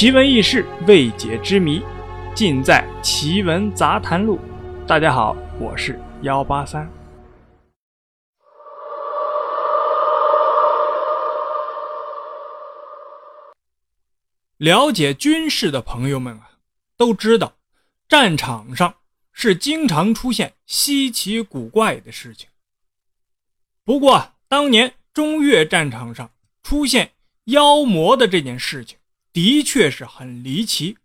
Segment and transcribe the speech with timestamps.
[0.00, 1.82] 奇闻异事、未解之谜，
[2.34, 4.38] 尽在《奇闻杂谈录》。
[4.86, 6.90] 大家好，我是幺八三。
[14.56, 16.52] 了解军事的朋友们啊，
[16.96, 17.52] 都知道，
[18.08, 18.94] 战场上
[19.34, 22.48] 是经常出现稀奇古怪的事情。
[23.84, 26.30] 不过啊，当年中越战场上
[26.62, 27.12] 出现
[27.44, 28.96] 妖魔的这件事情。
[29.32, 30.98] 的确是很离奇，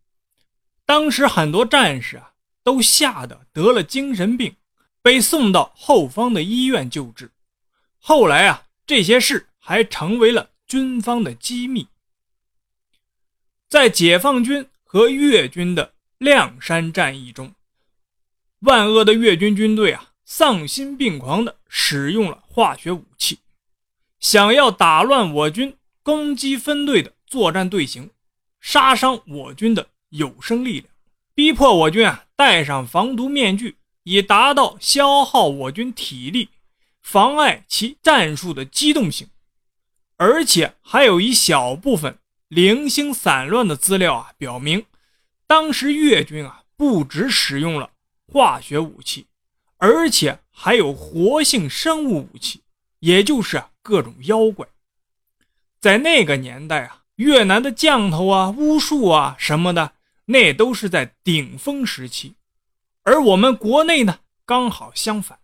[0.85, 2.33] 当时很多战士啊
[2.63, 4.55] 都吓得得了精神病，
[5.01, 7.31] 被送到后方的医院救治。
[7.99, 11.87] 后来啊，这些事还成为了军方的机密。
[13.67, 17.53] 在解放军和越军的亮山战役中，
[18.59, 23.39] 万恶的越军军队啊丧心病狂地使用了化学武器，
[24.19, 28.09] 想要打乱我军攻击分队的作战队形。
[28.67, 30.87] 杀伤我军的有生力量，
[31.35, 36.49] 逼迫我军啊戴上防毒面具，以达到消耗我军体力，
[36.99, 39.29] 妨碍其战术的机动性。
[40.17, 44.83] 而且还有一小部分零星散乱的资料啊，表明
[45.45, 47.91] 当时越军啊不只使用了
[48.25, 49.27] 化学武器，
[49.77, 52.63] 而且还有活性生物武器，
[53.01, 54.67] 也就是各种妖怪。
[55.79, 57.03] 在那个年代啊。
[57.15, 59.93] 越南的降头啊、巫术啊什么的，
[60.25, 62.35] 那都是在顶峰时期，
[63.03, 65.39] 而我们国内呢，刚好相反。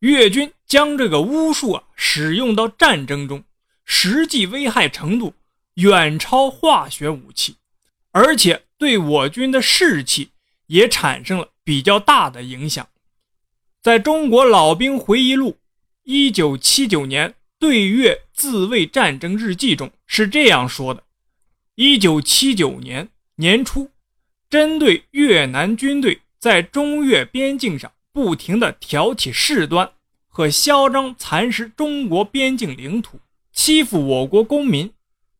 [0.00, 3.44] 越军将这个巫术啊使用到战争中，
[3.84, 5.34] 实际危害程度
[5.74, 7.56] 远超化学武器，
[8.12, 10.30] 而且对我军的士气
[10.66, 12.88] 也产生了比较大的影响。
[13.82, 15.58] 在中国老兵回忆录，
[16.02, 17.34] 一九七九年。
[17.56, 21.04] 对越自卫战争日记中是这样说的：
[21.76, 23.90] 一九七九年年初，
[24.50, 29.92] 针对越南军队在中越边境上不停地挑起事端
[30.26, 33.20] 和嚣张蚕食中国边境领土、
[33.52, 34.92] 欺负我国公民，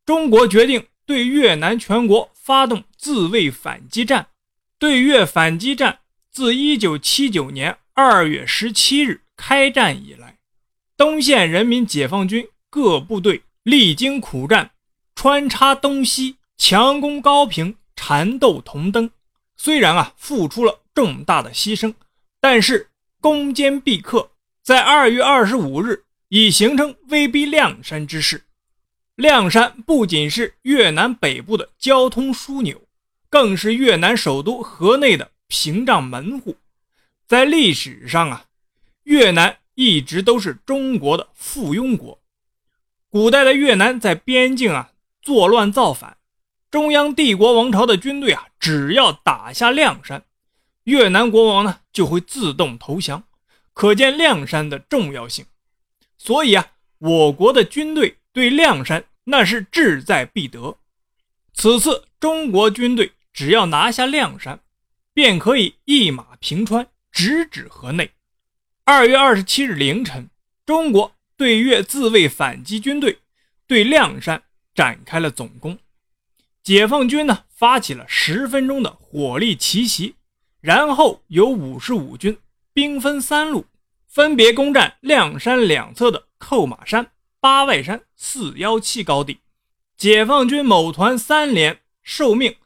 [0.06, 4.28] 中国决定对越南全国发动自卫反击战。
[4.78, 6.00] 对越反击战
[6.31, 10.38] 自一九七九年二月十七日开战以来。
[10.97, 14.72] 东线人民解放军各部队历经苦战，
[15.14, 19.08] 穿插东西，强攻高平，缠斗同登。
[19.56, 21.94] 虽然啊付出了重大的牺牲，
[22.40, 22.90] 但是
[23.20, 28.42] 攻坚必克，在二月二十五日已形成威逼亮山之势。
[29.14, 32.82] 亮山不仅是越南北部的交通枢纽，
[33.30, 36.56] 更是越南首都河内的屏障门户。
[37.24, 38.46] 在历史上啊，
[39.04, 39.58] 越南。
[39.76, 42.20] 一直都是中国的附庸国。
[43.14, 44.91] 古代的越南在边境啊
[45.22, 46.16] 作乱造反，
[46.69, 50.25] 中央帝国王朝的军队啊只要打下亮山，
[50.82, 53.22] 越南国王呢就会自动投降，
[53.72, 55.47] 可见亮山的重要性。
[56.19, 60.76] 所以啊，我国的军队对亮山那是志在必得。
[61.53, 64.58] 此次中国军队只要拿下亮山，
[65.12, 68.10] 便可以一马平川，直指河内。
[68.82, 70.28] 二月二十七日凌晨，
[70.66, 73.19] 中国对越自卫反击军队
[73.67, 74.43] 对亮山
[74.75, 75.78] 展开了总攻。
[76.62, 80.15] 解放军呢发起了十分钟的火力奇袭，
[80.61, 82.39] 然后由五十五军
[82.72, 83.67] 兵分三路，
[84.09, 89.41] 分别攻占亮山两侧的扣马山、八外山、四幺七高地。
[89.97, 92.56] 解放军某团三连受命，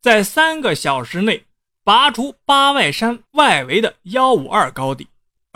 [0.00, 1.44] 在三个小时内
[1.82, 5.08] 拔除八外山外围的幺五二高地。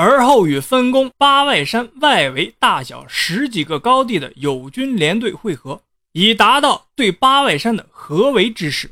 [0.03, 8.91] 而后与分攻八外山外围大小十几个高地的友军联队会合，以达到对八外山的合围之势。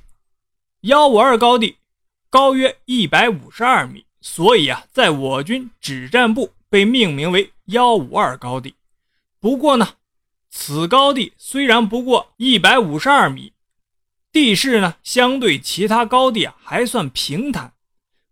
[0.83, 1.77] 幺五二高地
[2.29, 8.75] 高约一百五十二米，所以啊，在我军指战部被命名为幺五二高地。
[9.41, 9.95] 不过呢，
[10.51, 13.55] 此高地虽然不过一百五十二米，
[14.31, 17.73] 地势呢相对其他高地啊还算平坦，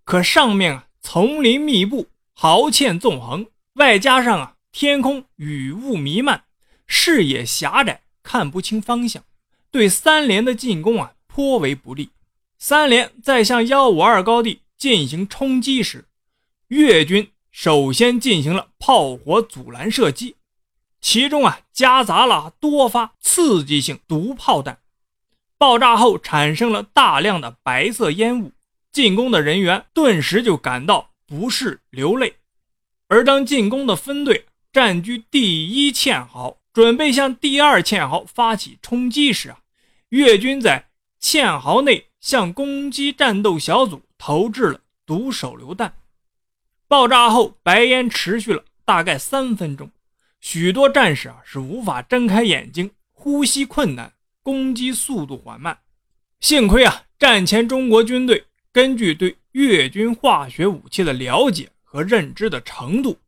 [0.04, 2.08] 可上面啊丛林密布。
[2.38, 3.46] 壕堑纵横，
[3.76, 6.44] 外加上啊，天空雨雾弥漫，
[6.86, 9.24] 视野狭窄，看不清方向，
[9.70, 12.10] 对三连的进攻啊颇为不利。
[12.58, 16.04] 三连在向幺五二高地进行冲击时，
[16.68, 20.36] 越军首先进行了炮火阻拦射击，
[21.00, 24.80] 其中啊夹杂了多发刺激性毒炮弹，
[25.56, 28.52] 爆炸后产生了大量的白色烟雾，
[28.92, 31.12] 进攻的人员顿时就感到。
[31.26, 32.37] 不是流泪，
[33.08, 39.58] 而当进攻的分队占据第一堑壕，准备向第二堑壕发起冲击时啊，
[40.11, 40.88] 越军在
[41.20, 45.94] 堑壕内向攻击战斗小组投掷了毒手榴弹，
[46.87, 49.90] 爆炸后白烟持续了大概三分钟，
[50.40, 54.12] 许多战士啊是无法睁开眼睛，呼吸困难，
[54.43, 55.78] 攻击速度缓慢。
[56.38, 63.18] 幸亏啊，战前中国军队根据对越军化学武器的了解和认知的程度，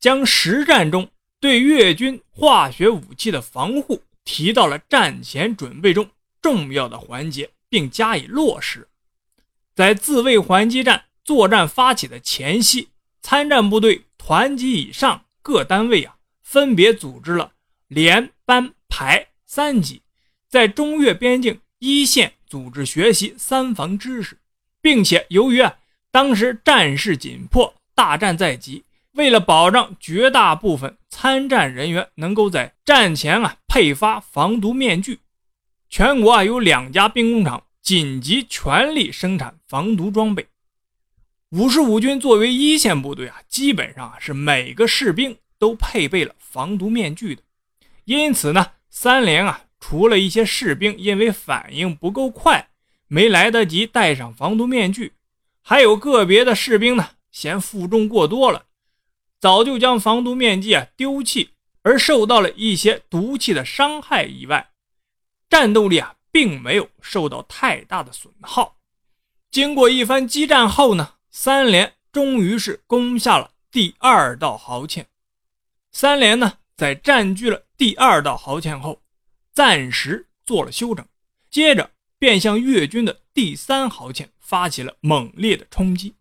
[0.00, 1.08] 将实战中
[1.38, 6.10] 对越军化学武器的防护提到了战前准备中
[6.42, 8.88] 重要的环节，并加以落实。
[9.72, 12.88] 在自卫还击战作战发起的前夕，
[13.22, 17.52] 参战部队团级以上各单位啊，分别组织了
[17.86, 20.02] 连、班、排三级，
[20.48, 22.32] 在中越边境一线。
[22.48, 24.36] 组织学习三防知识，
[24.80, 25.76] 并且由于啊
[26.10, 35.20] 当时战事紧迫，大战在即，为了保障绝大部分参战人员能够在战前啊配发防毒面具，
[35.88, 40.46] 全国啊有两家兵工厂紧急全力生产防毒装备。
[41.50, 47.42] 五十五军作为一线部队啊，基本上是每个士兵都配备了防毒面具的，
[48.04, 49.64] 因此呢，三连啊。
[49.82, 52.68] 除了一些士兵因为反应不够快，
[53.12, 55.14] 没来得及戴上防毒面具，
[55.62, 58.66] 还有个别的士兵呢嫌负重过多了，
[59.40, 61.50] 早就将防毒面具啊丢弃，
[61.82, 64.70] 而受到了一些毒气的伤害以外，
[65.48, 68.76] 战斗力啊并没有受到太大的损耗。
[69.50, 75.04] 经过一番激战后呢，三连终于是攻下了第二道壕堑。
[75.90, 79.02] 三连呢在占据了第二道壕堑后。
[79.52, 81.04] 暂时做了休整，
[81.50, 86.14] 接着便向越军的第三壕堑发起了猛烈的冲击。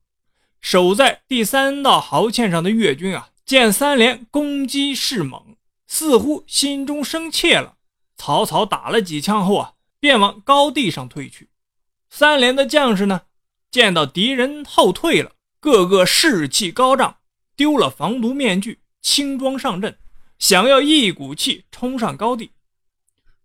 [0.62, 5.58] 守在第三道壕堑上的越军啊，见三连攻击势猛，
[5.88, 7.76] 似乎心中生怯了，
[8.16, 11.50] 草草打了几枪后啊，便往高地上退去。
[12.10, 13.24] 三连的将士呢，
[13.70, 17.18] 见到敌人后退了，个个士气高涨，
[17.58, 19.98] 丢了防毒面具，轻装上阵，
[20.38, 22.52] 想要一股气冲上高地。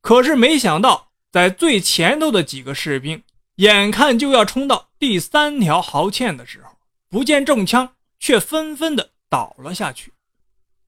[0.00, 3.20] 可是没想到，在最前头的几个士兵，
[3.56, 6.76] 眼看就要冲到第三条壕堑的时候，
[7.10, 10.12] 不见中枪，却纷纷的倒了下去。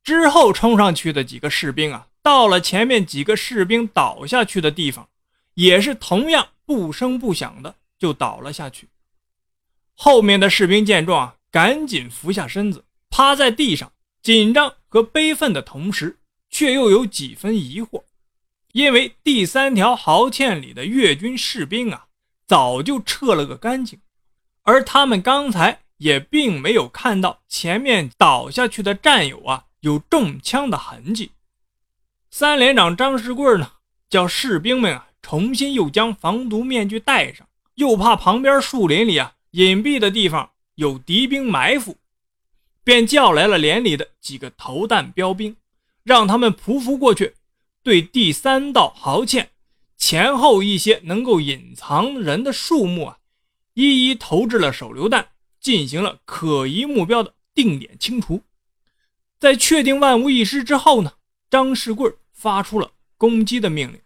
[0.05, 5.09] 之后冲上去的几个士兵啊，到了前面几个士兵倒下去的地方，
[5.55, 8.89] 也是同样不声不响的就倒了下去。
[9.95, 13.91] 后面的士兵见状啊，赶紧伏下身子，趴在地上，
[14.23, 16.17] 紧张和悲愤的同时，
[16.49, 18.05] 却又有几分疑惑。
[18.77, 22.09] 因为第三条壕堑里的越军士兵啊，
[22.47, 23.99] 早就撤了个干净，
[24.65, 31.31] 而他们刚才也并没有看到前面倒下去的战友啊有中枪的痕迹。
[32.31, 33.73] 三连长张世贵呢，
[34.11, 41.97] 叫士兵们啊重新又将防毒面具戴上，又怕旁边树林里啊隐蔽的地方有敌兵埋伏，
[42.85, 45.57] 便叫来了连里的几个投弹标兵，
[46.05, 47.36] 让他们匍匐过去。
[47.87, 49.47] 对第三道壕堑
[49.97, 53.19] 前后一些能够隐藏人的树木啊，
[53.75, 55.29] 一一投掷了手榴弹，
[55.61, 58.43] 进行了可疑目标的定点清除。
[59.39, 61.13] 在确定万无一失之后呢，
[61.49, 64.01] 张世贵发出了攻击的命令，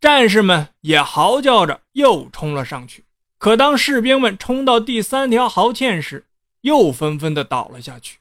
[0.00, 3.04] 战士们也嚎叫着又冲了上去。
[3.36, 6.24] 可当士兵们冲到第三条壕堑时，
[6.62, 8.20] 又纷纷的倒了下去，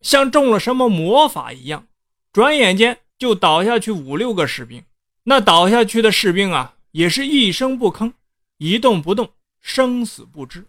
[0.00, 1.86] 像中了什么魔法一样，
[2.32, 2.98] 转眼间。
[3.20, 4.82] 就倒下去五六个士兵，
[5.24, 8.14] 那倒下去的士兵啊，也是一声不吭，
[8.56, 10.64] 一动不动，生死不知。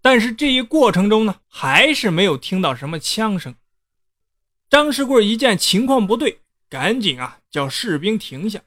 [0.00, 3.56] 但是这一过程中呢，还是没有听到什么枪声。
[4.70, 6.38] 张世贵一见情况不对，
[6.68, 8.60] 赶紧啊叫士兵停下，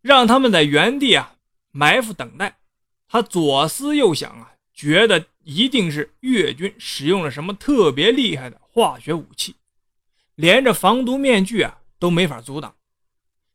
[0.00, 1.34] 让他们在原地啊
[1.72, 2.58] 埋伏等待。
[3.08, 9.56] 他左思右想啊，觉得一定是越军使用了什么特别厉害的化学武器，
[10.36, 11.80] 连着防毒面具啊。
[11.98, 12.76] 都没法阻挡。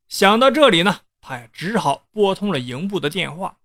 [0.08, 3.58] 想到这里呢，他也只好拨通了营部的电话，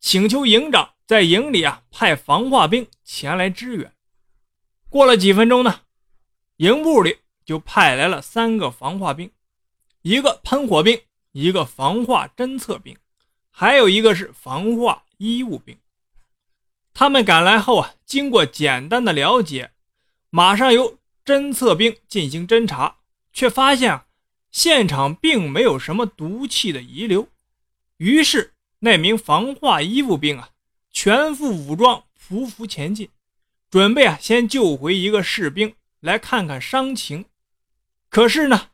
[0.00, 3.92] 请求营长在营里啊派防化兵前来支援。
[4.88, 5.82] 过了几分钟呢，
[6.56, 9.30] 营部里就派来了三个防化兵，
[10.02, 11.00] 一个喷火兵，
[11.32, 12.96] 一个防化侦测兵，
[13.50, 15.78] 还有一个是防化医务兵。
[16.92, 19.72] 他们赶来后啊，经过简单的了解，
[20.30, 22.96] 马上由侦测兵进行侦查，
[23.32, 24.03] 却发现啊。
[24.54, 27.26] 现场并没有什么毒气的遗留，
[27.96, 30.50] 于是那名防化医务兵啊，
[30.92, 33.08] 全副武装，匍匐前进，
[33.68, 37.24] 准备啊先救回一个士兵来看看伤情。
[38.08, 38.68] 可是呢，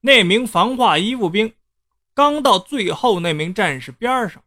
[0.00, 1.52] 那名防化医务兵
[2.14, 4.42] 刚到最后那名战士边上，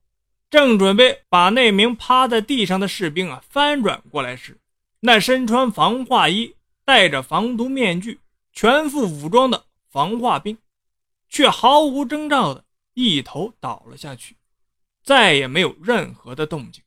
[0.50, 4.58] 正准备把那名趴在地上的士兵啊翻转过来时，
[5.02, 8.20] 那身穿防化衣、戴着防毒面具、
[8.52, 10.58] 全副武装的防化兵，
[11.30, 14.36] 却毫无征兆的一头倒了下去，
[15.04, 16.84] 再也没有任何的动静。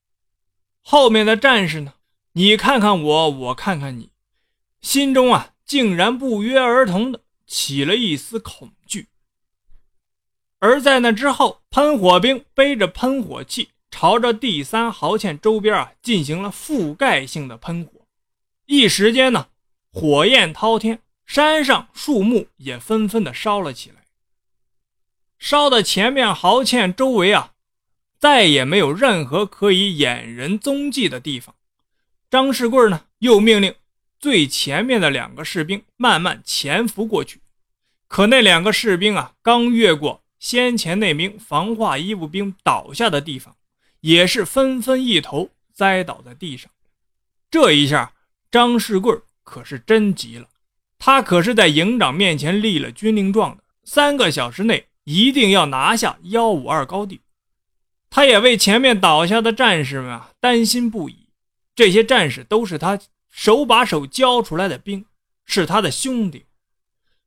[0.82, 1.94] 后面的战士呢？
[2.32, 4.10] 你看看我，我看看你，
[4.80, 9.08] 心中啊，竟然不约而同的起了一丝恐惧。
[10.58, 18.06] 而在那之后，喷火兵背着喷火器，朝着第三壕堑周边啊进行了覆盖性的喷火。
[18.66, 19.48] 一时间呢，
[19.92, 24.01] 火焰滔天，山上树木也纷纷的烧了起来。
[25.42, 27.50] 烧的前面壕堑周围啊，
[28.16, 31.56] 再也没有任何可以掩人踪迹的地方。
[32.30, 33.74] 张世贵呢，又命令
[34.20, 37.40] 最前面的两个士兵慢慢潜伏过去。
[38.06, 40.22] 可那两个士兵啊，刚越过。
[40.38, 43.56] 先前那名防化衣服兵倒下的地方，
[44.00, 46.70] 也是纷纷一头栽倒在地上。
[47.50, 48.12] 这一下，
[48.48, 50.48] 张世贵可是真急了。
[51.00, 57.20] 他可是在营长面前立了军令状的，三个小时内一定要拿下幺五二高地。
[58.10, 61.28] 他也为前面倒下的战士们啊担心不已。
[61.74, 62.98] 这些战士都是他
[63.30, 65.06] 手把手教出来的兵，
[65.46, 66.44] 是他的兄弟，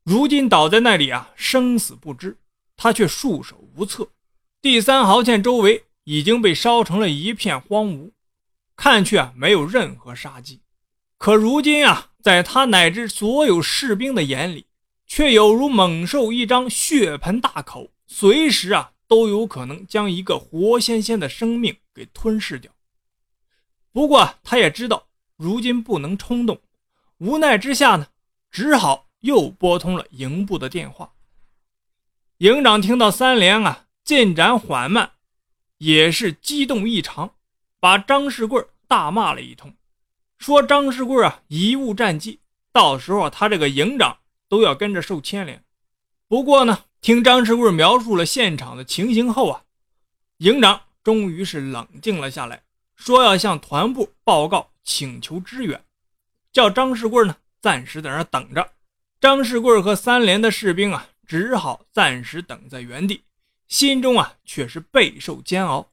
[0.03, 2.37] 如今倒在那里啊，生死不知。
[2.77, 4.09] 他却束手无策，
[4.61, 8.11] 第三壕堑周围已经被烧成了一片荒芜，
[8.75, 10.61] 看去啊没有任何杀机。
[11.17, 14.67] 可如今啊，在他乃至所有士兵的眼里，
[15.07, 22.71] 却有如猛兽一张血盆大口，随时啊都有可能将一个活鲜鲜的生命给吞噬掉。
[23.91, 25.07] 不过他也知道
[25.37, 26.59] 如今不能冲动，
[27.19, 28.07] 无奈之下呢，
[28.51, 31.13] 只好又拨通了营部的电话。
[32.39, 35.11] 营长听到三连啊进展缓慢，
[35.77, 37.35] 也是激动异常，
[37.79, 39.73] 把张世贵大骂了一通，
[40.37, 42.39] 说张世贵啊贻误战机，
[42.73, 44.17] 到时候他这个营长
[44.47, 45.63] 都要跟着受牵连。
[46.27, 49.63] 不过呢，听张世贵描述了现场的情形后啊，
[50.37, 52.63] 营长终于是冷静了下来，
[52.95, 55.83] 说要向团部报告请求支援，
[56.51, 58.71] 叫张世贵呢暂时在那等着。
[59.19, 61.07] 张世贵和三连的士兵啊。
[61.27, 63.23] 只好暂时等在原地，
[63.67, 65.89] 心中啊却是备受煎熬，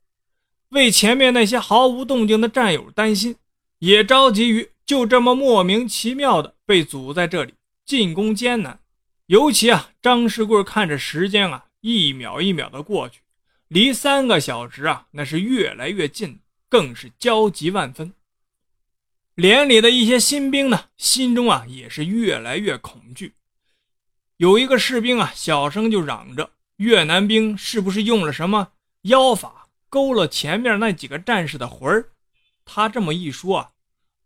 [0.69, 3.37] 为前面那些毫无动静的战友担心，
[3.79, 8.81] 也着急于就这么莫名其妙的被阻在这里，进攻艰难。
[9.27, 13.21] 尤其啊，张世贵看着时间啊一秒一秒的过去，
[13.69, 18.13] 离三个小时啊那是越来越近，更是焦急万分。
[19.35, 23.35] 连里的一些新兵呢，心中啊也是越来越恐惧。
[24.37, 28.73] 有一个士兵啊，小声就嚷着：“越南兵是不是用了什么
[29.03, 32.11] 妖法，勾了前面那几个战士的魂儿？”
[32.67, 33.71] 他这么一说啊，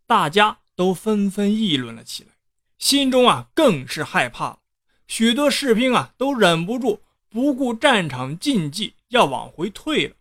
[0.05, 2.31] 大家都纷纷议论了起来，
[2.77, 4.59] 心中啊更是害怕。
[5.07, 10.15] 许多士兵啊都忍不住不顾战场禁忌要往回退了。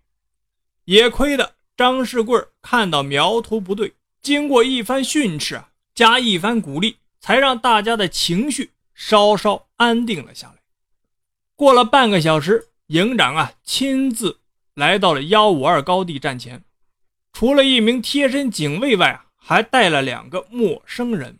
[0.85, 8.71] 也亏得张世贵看到苗头不对，经过一番训斥啊，加一番鼓励，才让大家的情绪。
[8.99, 10.55] 稍稍安定了下来。
[11.55, 14.41] 过了半个小时，营长啊亲自
[14.73, 16.65] 来到了幺五二高地站前，
[17.35, 21.39] 除了一名贴身警卫外，还带了两个陌生人。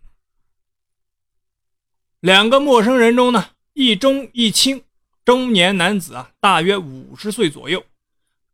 [2.21, 4.83] 两个陌生人中呢，一中一轻，
[5.25, 7.85] 中年男子啊，大约五十岁左右，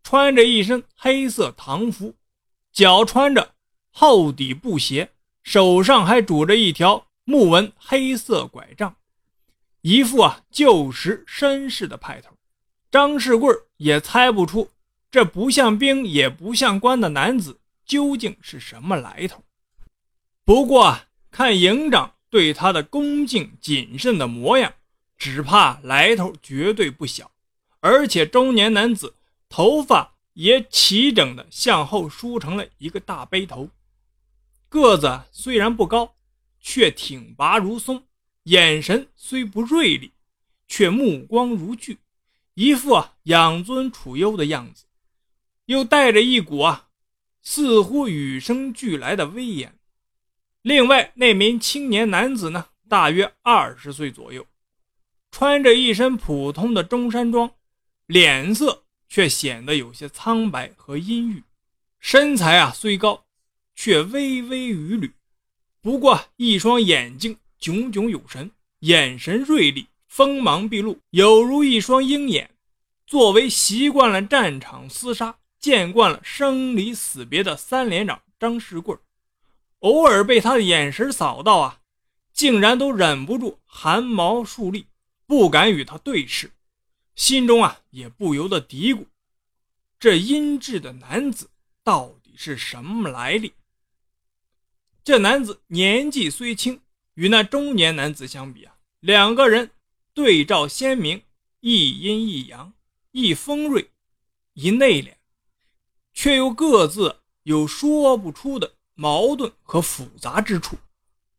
[0.02, 2.14] 穿着一身黑色唐服，
[2.72, 3.54] 脚穿着
[3.90, 5.10] 厚底布鞋，
[5.42, 7.06] 手上还拄着一条。
[7.24, 8.96] 木纹黑色拐杖，
[9.82, 12.32] 一副啊旧时绅士的派头。
[12.90, 14.68] 张世贵也猜不出
[15.08, 19.44] 这不像兵也不像官的男子究竟是什么来头。
[20.44, 24.72] 不过啊看营长对他的恭敬谨慎的模样，
[25.16, 27.30] 只怕来头绝对不小。
[27.78, 29.14] 而且中年男子
[29.48, 33.68] 头发也齐整的向后梳成了一个大背头，
[34.68, 36.16] 个子虽然不高。
[36.64, 38.04] 却挺拔如松，
[38.44, 40.12] 眼神虽不锐利，
[40.68, 41.98] 却目光如炬，
[42.54, 44.84] 一副啊养尊处优的样子，
[45.64, 46.86] 又带着一股啊
[47.42, 49.76] 似乎与生俱来的威严。
[50.62, 54.46] 另外那名青年男子呢，大约二十岁左右，
[55.32, 57.50] 穿着一身普通的中山装，
[58.06, 61.42] 脸色却显得有些苍白和阴郁，
[61.98, 63.24] 身材啊虽高，
[63.74, 65.10] 却微微伛偻。
[65.80, 68.48] 不过，一双眼睛炯炯有神，
[68.80, 72.48] 眼神锐利，锋芒毕露，有如一双鹰眼。
[73.04, 78.96] 作为习惯了战场厮杀、见惯了生离死别的三连长张世贵，
[79.82, 81.80] 偶尔被他的眼神扫到啊，
[82.32, 84.86] 竟然都忍不住汗毛竖立，
[85.26, 86.50] 不敢与他对视，
[87.14, 89.04] 心中啊也不由得嘀咕：
[90.00, 91.50] 这阴质的男子
[91.84, 93.52] 到底是什么来历？
[95.04, 96.80] 这男子年纪虽轻，
[97.14, 99.70] 与那中年男子相比啊，两个人
[100.12, 101.22] 对照鲜明，
[101.60, 102.72] 一阴一阳。
[103.14, 103.90] 一锋锐，
[104.54, 105.16] 一内敛，
[106.14, 110.76] 却又各自有说不出的矛盾和复杂之处，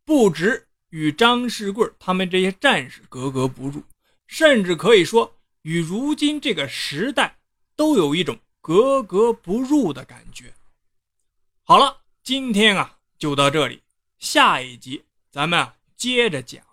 [0.03, 3.83] 不止与张世贵他们这些战士格格不入，
[4.27, 7.37] 甚至可以说与如今这个时代
[7.75, 10.53] 都有一种格格不入的感觉。
[11.63, 13.81] 好了，今天啊就到这里，
[14.19, 16.72] 下一集咱们啊接着讲。